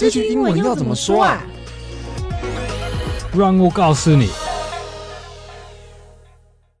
[0.00, 1.44] 这句英文要怎么说啊？
[3.36, 4.30] 让我告诉你。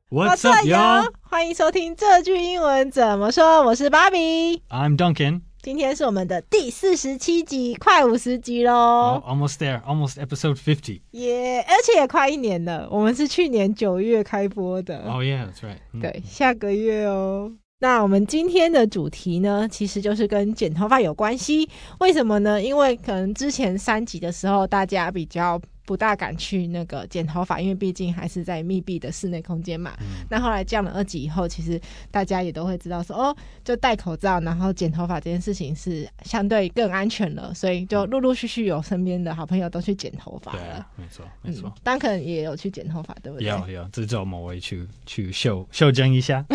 [0.08, 1.12] What's up, y'all？
[1.20, 3.62] 欢迎收听这句英文怎么说。
[3.62, 5.42] 我是芭比，I'm Duncan。
[5.60, 11.02] 今天是我们的第四十七集，快五十集喽！Almost there, almost episode fifty.
[11.12, 12.88] Yeah，而且也快一年了。
[12.90, 15.02] 我们是去年九月开播的。
[15.02, 15.76] Oh yeah, that's right.
[16.00, 17.52] 对，下个月哦。
[17.82, 21.66] 那我们今天的主题呢，其实就是跟剪头发有关系。
[22.00, 22.62] 为什么呢？
[22.62, 25.58] 因为可能之前三集的时候，大家比较
[25.90, 29.92] 不大敢去那个剪头发，因为毕竟还是在密闭的室内空间嘛。
[29.98, 31.80] 嗯、那后来降了二级以后，其实
[32.12, 40.60] 大家也都会知道说，哦，就戴口罩，然后剪头发这件事情是相对更安全了，所以就陆陆续续有身边的好朋友都去剪头发了。
[40.60, 41.74] 对啊，没错，没错。
[41.82, 43.48] 当、嗯、可能也有去剪头发，对不对？
[43.48, 46.46] 有有，这周末我会去去修修整一下。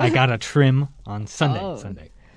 [0.00, 1.60] I got a trim on Sunday.
[1.60, 1.78] Oh.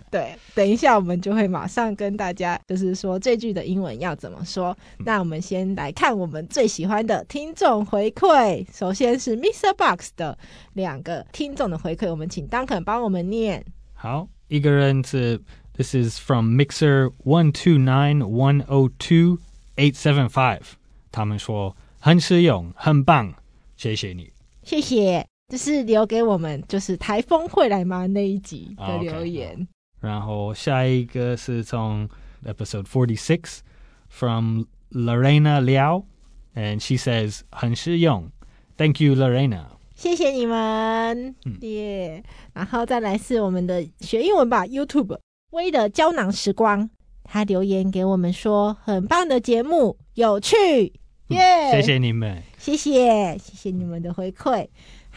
[0.10, 4.76] 对，等一下我们就会马上跟大家，就是说这句的英文要怎么说。
[5.00, 8.66] 嗯、那我们先来看我们最喜欢的听众回馈。
[8.74, 9.74] 首先是 Mr.
[9.74, 10.38] Box 的
[10.74, 13.66] 两个听众的回馈，我们请 Duncan 帮我们念。
[13.94, 15.42] 好，一个人是
[15.74, 19.40] This is from Mixer one two nine one o two
[19.76, 20.62] eight seven five。
[21.12, 23.34] 他们说很实用，很棒，
[23.76, 24.32] 谢谢你，
[24.64, 25.26] 谢谢。
[25.50, 29.68] 这是留给我们就是台风会来吗那一集的留言。
[29.97, 30.09] Oh, okay.
[30.09, 32.09] 然后下一个是从
[32.45, 33.61] episode forty six
[34.09, 38.31] from Lorena Liao，and she says 很实用，
[38.77, 42.23] Thank you Lorena，谢谢你们，耶、嗯。
[42.23, 42.25] Yeah.
[42.55, 45.19] 然后再来是我们的学英文吧 YouTube
[45.51, 46.91] 微的胶囊时光，
[47.23, 50.57] 他留言给我们说很棒的节目，有趣，
[51.29, 51.71] 耶、yeah.
[51.71, 54.67] 嗯，谢谢你们，谢谢谢谢你们的回馈。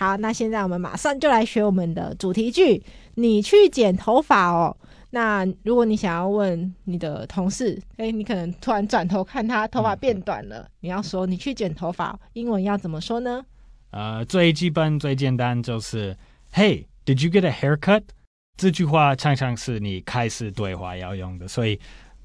[0.01, 2.83] 好，那现在我们马上就来学我们的主题句。
[3.17, 4.75] 你去剪头发哦。
[5.11, 13.45] 那如果你想要问你的同事，哎，你可能突然转头看他头发变短了，你要说你去剪头发，英文要怎么说呢？
[13.91, 16.17] 呃，最基本、最简单就是
[16.55, 18.05] Hey, did you get a haircut？
[18.57, 21.79] 这句话常常是你开始对话要用的，所以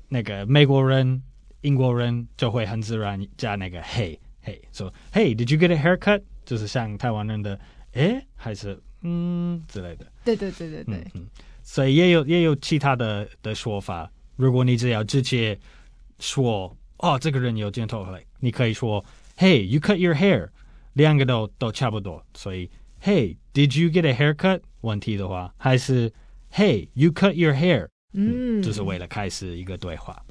[0.08, 1.22] 那个美国人、
[1.59, 6.22] 英国人就会很自然加那个 Hey, Hey，说 Hey, did you get a haircut？
[6.46, 7.60] 就是像台湾人的
[7.94, 10.06] 诶，还是嗯之类的。
[10.24, 10.96] 对对对对对。
[10.96, 11.28] 嗯，嗯，
[11.64, 14.12] 所以也有也有其他的的说法。
[14.36, 15.58] 如果你只要直接
[16.20, 19.04] 说哦，这个人有剪头发，你可以说
[19.38, 20.50] Hey, you cut your hair，
[20.94, 22.26] 两个都都差不多。
[22.34, 22.70] 所以
[23.02, 24.62] Hey, did you get a haircut？
[24.82, 26.12] 问题的话，还是
[26.52, 27.90] Hey, you cut your hair？
[28.14, 30.24] 嗯，就是为了开始一个对话。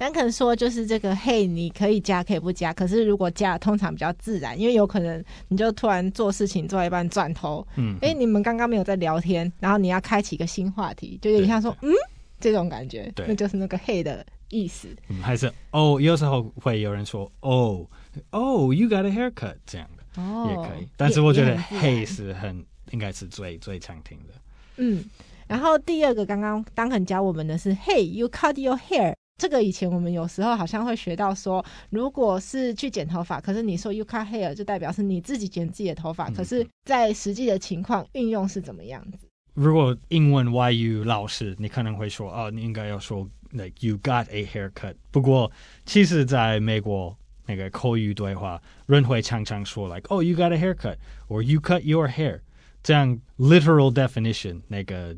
[0.00, 11.92] 但可能说就是这个嘿，你可以加可以不加，可是如果加，通常比较自然，因为有可能你就突然做事情做到一半转头，嗯，哎，你们刚刚没有在聊天，然后你要开启一个新话题，就有点像说嗯
[12.40, 14.88] 这种感觉，对，那就是那个嘿的意思。
[15.10, 17.86] 嗯，还是哦，有时候会有人说哦
[18.30, 20.88] 哦，you got a haircut 这样的，哦，也可以。
[20.96, 24.32] 但是我觉得嘿是很应该是最最常听的。
[24.78, 25.04] 嗯，
[25.46, 29.12] 然后第二个刚刚当肯教我们的是嘿，you cut your hair。
[29.40, 39.26] 这个以前我们有时候好像会学到说，如果是去剪头发，可是你说 you cut hair 就代表是你自己剪自己的头发，嗯、可是，在实际的情况运用是怎么样子？
[39.54, 44.94] 如果英文 YU 老师，你可能会说哦，你应该要说 like you got a haircut。
[45.10, 45.50] 不过，
[45.86, 50.96] 其实在美国那个口语对话，人会常常说 like oh you got a haircut
[51.28, 52.40] or you cut your hair，
[52.82, 55.16] 这样 literal definition 那个。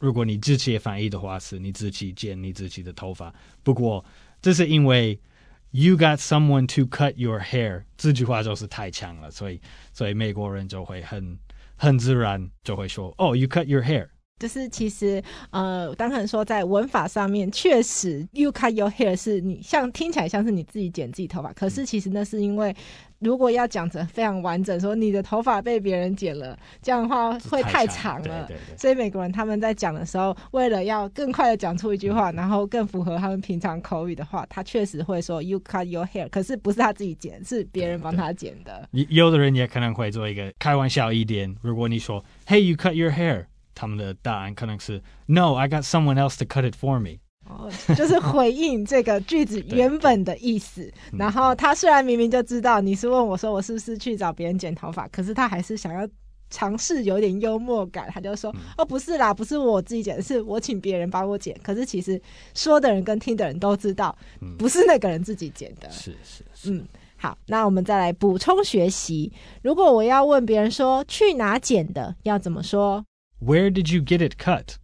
[0.00, 3.32] 如果你自己翻译的话，是你自己剪你自己的头发。
[3.62, 4.04] 不过，
[4.42, 5.20] 这是因为
[5.70, 9.60] you got someone to cut your hair 这句话就是太强了，所以
[9.92, 11.38] 所以美国人就会很
[11.76, 14.08] 很自然就会说，哦，you cut your hair。
[14.40, 22.74] 就是其实呃，当然说在文法上面，确实 you cut your hair 是你像听起来像是你自己剪自己头发，可是其实那是因为。
[23.20, 28.46] 如果要讲成非常完整，说你的头发被别人剪了，这样的话会太长了。
[28.48, 28.78] 对对对。
[28.78, 38.88] 所以美国人他们在讲的时候，为了要更快的讲出一句话，然后更符合他们平常口语的话，他确实会说 “You cut your hair”，可是不是他自己剪，是别人帮他剪的。
[38.92, 43.44] 有的人也可能会做一个开玩笑一点，如果你说 “Hey, you cut your hair”，
[43.80, 47.20] 他们的答案可能是 “No, I got someone else to cut it for me”。
[47.48, 50.92] 哦，就是回应这个句子原本的意思。
[51.18, 56.06] 然后他虽然明明就知道你是问我说我是不是去找别人剪头发，可是他还是想要
[56.50, 58.06] 尝试有点幽默感。
[58.12, 62.20] 他就说：“哦，不是啦，不是我自己剪，是我请别人帮我剪。”可是其实
[62.54, 64.14] 说的人跟听的人都知道，
[64.58, 65.90] 不是那个人自己剪的。
[65.90, 66.70] 是是是。
[66.70, 66.86] 嗯，
[67.16, 69.32] 好，那我们再来补充学习。
[69.62, 73.04] 如果我要问别人说去哪剪的，要怎么说
[73.40, 74.76] ？Where did you get it cut？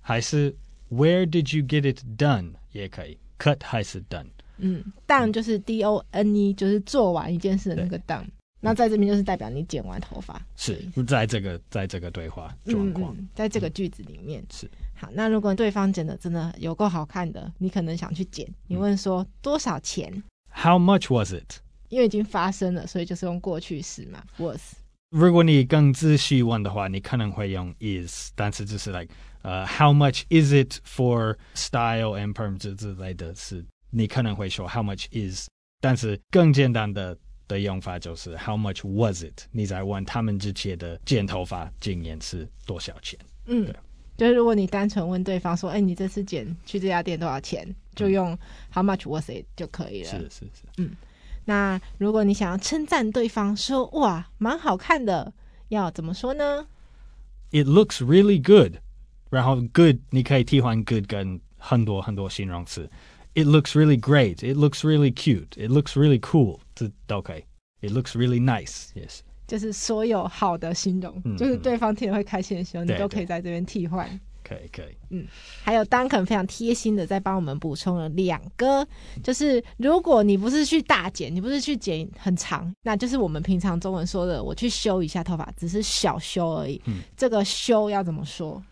[0.00, 0.54] 还是
[0.90, 2.52] ？Where did you get it done？
[2.72, 3.18] 也可以。
[3.38, 4.26] cut 还是 done？
[4.58, 8.26] 嗯，done 就是 D O N E，就是做完一件事的那个 done。
[8.60, 15.08] 那在这边就是代表你剪完头发，是在这个在这个对话状况，嗯，在这个句子里面，嗯、是好。
[15.12, 21.60] 那如果对方剪的真的有够好看的，你可能想去剪，你问说、嗯、多少钱？How much was it？
[21.90, 24.74] 因为已经发生了，所以就是用过去式嘛，was。
[25.10, 29.08] 如果你更仔细问的话，你可能会用 is，但是就是 like，
[29.42, 35.46] 呃、uh,，how much is it for style and perm 之类的是，你可能会说 how much is，
[35.80, 37.16] 但是更简单的。
[37.48, 39.44] 的用法就是 How much was it？
[39.52, 43.16] 你在问他们之前的剪头发经验是多少钱？
[43.44, 43.76] 嗯，对，
[44.16, 47.72] 就是如果你单纯问对方说，哎、欸，你这次剪去这家店多少钱？
[47.94, 48.36] 就用
[48.74, 50.10] How much was it 就可以了。
[50.10, 50.90] 是是是，嗯。
[51.46, 55.32] 那如果你想要称赞对方说，哇，蛮好看的，
[55.68, 56.66] 要怎么说呢
[57.50, 58.80] ？It looks really good。
[59.30, 62.90] 然后 good 你可以替换 good 跟很多很多形容词。
[63.34, 64.36] It looks really great.
[64.36, 65.56] It looks really cute.
[65.56, 66.60] It looks really cool.
[66.74, 67.44] 这都可以。
[67.80, 68.88] It looks really nice.
[68.94, 69.20] Yes.
[69.46, 74.08] 就是所有好的形容，嗯、就是对方听了会开心的形容，嗯、你都可以在这边替换。
[74.46, 74.96] 可以可以。
[75.10, 75.26] 嗯，
[75.62, 78.86] 还有 Duncan 非常贴心的在帮我们补充了两个，
[79.22, 86.80] 就是如果你不是去大剪，你不是去剪很长，那就是我们平常中文说的，我去修一下头发，只是小修而已。
[86.84, 88.62] 嗯，这个修要怎么说？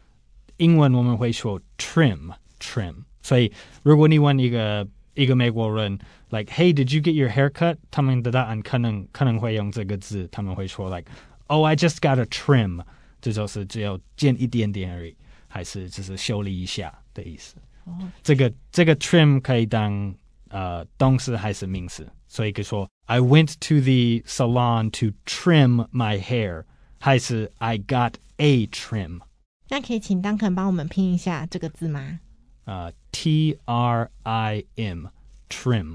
[0.59, 2.95] 英文我们会说 trim trim。
[3.23, 3.51] 所以，
[3.83, 5.99] 如果你问一个一个美国人
[6.29, 7.77] ，like Hey, did you get your hair cut？
[7.91, 11.11] 他们的答案可能可能会用这个字，他们会说 like
[11.47, 12.85] Oh, I just got a trim。
[13.21, 15.17] 这就是只有剪一点点而已，
[15.55, 17.55] 还是只是修理一下的意思。
[17.85, 20.13] 哦，这个这个 trim 可以当
[20.49, 22.11] 呃动词还是名词？
[22.27, 26.65] 所以可以说 I went to the salon to trim my hair，
[26.99, 29.21] 还是 I got a trim？
[29.69, 32.19] 那可以请 Duncan 帮我们拼一下这个字吗？
[32.65, 35.95] 啊、uh,，T R I M，trim，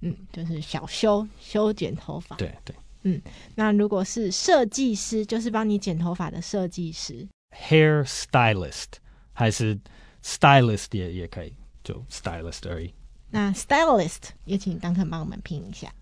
[0.00, 2.34] 嗯，就是小修修剪头发。
[2.34, 3.22] 对对，嗯，
[3.54, 8.94] 那如果是设计师，就是帮你剪头发的设计师，hair stylist，
[9.32, 9.78] 还是
[10.22, 11.52] stylist 也也可以，
[11.84, 12.94] 就 stylist 而已。
[13.30, 15.92] 那 stylist 也请 Duncan 帮我们拼一下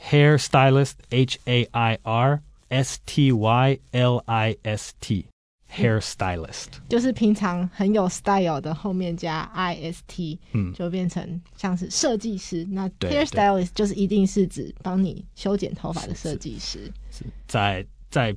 [0.00, 5.26] ，hair stylist，H A I R S T Y L I S T。
[5.72, 12.66] Hair stylist、嗯、就是平常很有 style 的，后面加 i s t，嗯，就变成像是设计师。
[12.72, 16.92] 那 hair stylist 就是一定是指帮你修剪头发的设计师。
[17.12, 18.36] 是在在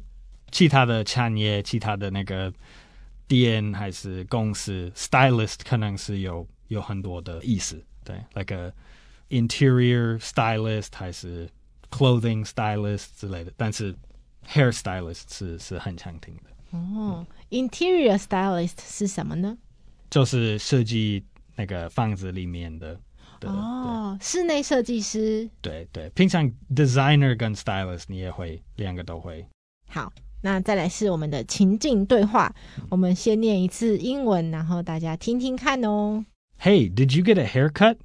[0.53, 2.53] 其他的产业、其他的那个
[3.27, 8.71] 店还是公司，stylist 可能是有有很多的意思，对，like a
[9.29, 11.49] interior stylist 还是
[11.89, 13.51] clothing stylist 之类的。
[13.57, 13.93] 但是
[14.47, 16.77] hair stylist 是是很常听的。
[16.77, 19.57] 哦、oh,，interior stylist 是什么呢？
[20.11, 22.99] 就是设计那个房子里面的。
[23.45, 25.49] 哦，oh, 室内设计师。
[25.61, 29.45] 对对，平常 designer 跟 stylist 你也会，两个都会。
[29.89, 30.13] 好，
[30.43, 32.53] 那再来是我们的情境对话。
[32.77, 36.25] 嗯、我们先念一次英文，然后大家听听看哦。
[36.59, 37.95] Hey, did you get a haircut?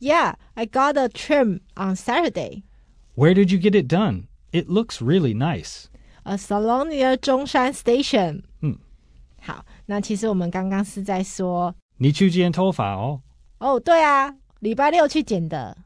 [0.00, 2.62] Yeah, I got a trim on Saturday.
[3.14, 4.24] Where did you get it done?
[4.50, 5.84] It looks really nice.
[6.24, 8.42] A salon near 中山 Station。
[8.62, 8.78] 嗯，
[9.40, 13.20] 好，那其实我们刚刚是在说你去剪头发哦。
[13.58, 15.76] 哦，对啊，礼拜六去剪的。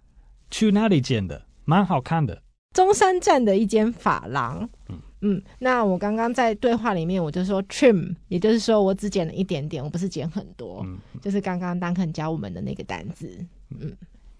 [0.51, 1.43] 去哪里剪的？
[1.65, 2.43] 蛮好看的。
[2.73, 4.69] 中山站的一间发廊。
[4.89, 10.83] 嗯嗯，那我刚刚在对话里面我就说 trim，也就是说我只剪了一点点，我不是剪很多。
[10.85, 13.45] 嗯，就是刚刚 Duncan 教我们的那个单字。
[13.71, 13.97] 嗯。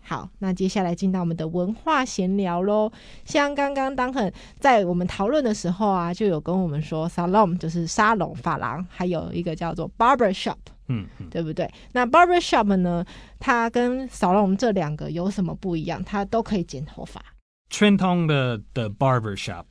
[0.09, 2.93] 好，那接下来进到我们的文化闲聊喽。
[3.25, 10.55] 像刚刚 Duncan 在我们讨论的时候啊，就有跟我们说，salon 就是沙龙、发廊，还有一个叫做 barber shop，
[10.87, 11.69] 嗯，嗯，对不对？
[11.91, 13.05] 那 barber shop 呢，
[13.41, 16.01] 它跟 salon 这两个有什么不一样？
[16.05, 17.21] 它都可以剪头发。
[17.69, 19.65] 传统的的 barber shop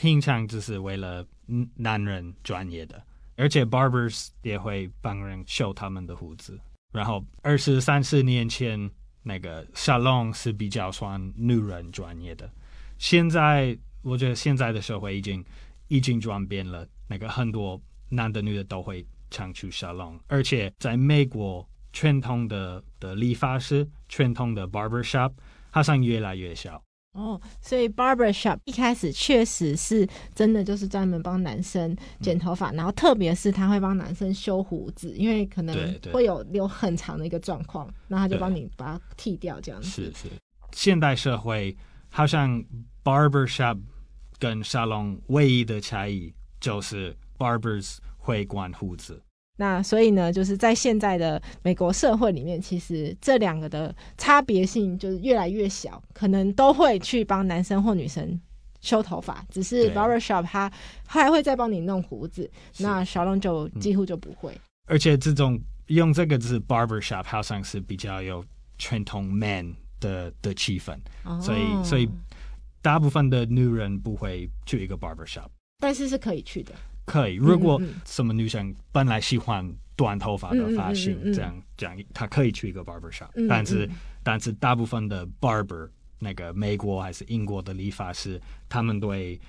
[0.00, 1.26] 平常只是为了
[1.74, 3.02] 男人专业的，
[3.36, 6.58] 而且 barbers 也会帮人修他们的胡子。
[6.92, 8.90] 然后二十三四年前。
[9.24, 12.50] 那个 salon 是比较算女人专业的，
[12.96, 15.44] 现在我觉得现在的社会已经
[15.88, 17.78] 已经转变了，那个很多
[18.08, 25.32] 男的女的都会常去 salon，而且在美国传统的的理发师、传统的 barber shop
[25.70, 26.82] 好像越来越小。
[27.18, 35.76] 哦，所以 barber shop 一开始确实是真的就是专门帮男生剪头发，嗯、然后特别是他会帮男生修胡子，因为可能
[36.12, 39.88] 会有留很长的一个状况，那他就帮你把它剃掉，这样子。
[39.88, 40.28] 是是，
[40.70, 41.76] 现代社会
[42.08, 42.64] 好像
[43.02, 43.78] barber shop
[44.38, 49.20] 跟沙龙唯一的差异就是 barbers 会管胡子，
[49.60, 58.40] 那所以呢，就是在现在的美国社会里面，其实这两个的差别性就是越来越小，可能都会去帮男生或女生
[58.80, 60.70] 修头发，只是 barber shop 他
[61.04, 62.48] 还会再帮你弄胡子，
[62.78, 64.56] 那小龙就几乎就不会。
[64.86, 68.44] 而且这种用这个字 barber shop 好像是比较有
[68.78, 72.08] 传统 man 的的气氛，哦、所以所以
[72.80, 75.48] 大部分的女人不会去一个 barber shop，
[75.80, 76.72] 但是是可以去的。
[77.08, 83.88] 可以，如果什么女生本来喜欢短头发的发型，这样这样，她可以去一个 barber shop，但是
[84.22, 85.88] 但是大部分的 barber
[86.18, 89.40] 那个美国还是英国的理发师，他们对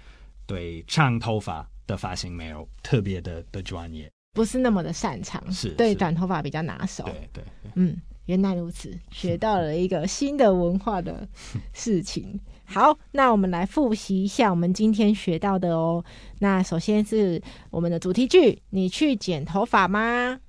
[0.46, 5.70] 对长头发的发型没有特别的的专业，不是那么的擅长，是。
[5.76, 7.04] 对短头发比较拿手。
[7.04, 7.72] 对对，对。
[7.76, 11.28] 嗯，原来如此，学到了一个新的文化的
[11.74, 12.40] 事情。
[12.69, 16.05] 好，那我们来复习一下我们今天学到的哦。
[16.39, 20.41] 那首先是我们的主题句：你去剪头发吗？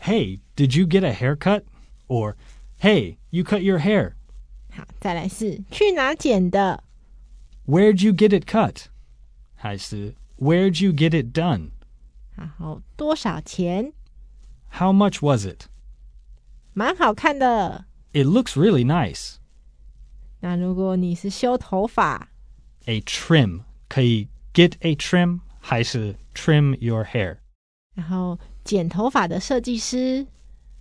[0.00, 1.62] Hey, did you get a haircut?
[2.06, 2.34] Or
[2.80, 4.12] Hey, you cut your hair?
[4.70, 6.84] 好，再来是去哪剪的？
[7.66, 8.86] Where'd you get it cut?
[9.54, 11.70] 还是 Where'd you get it done?
[12.36, 13.92] 好，多少钱？
[14.72, 15.66] How much was it?
[16.72, 17.86] 蛮好看的。
[18.12, 19.36] It looks really nice.
[20.41, 22.29] 那如果你是修头发
[22.85, 27.37] ，a trim 可以 get a trim 还是 trim your hair？
[27.95, 30.25] 然后剪头发的设计师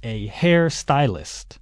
[0.02, 1.56] ，a hair stylist。